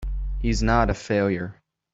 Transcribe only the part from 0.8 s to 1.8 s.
a failure!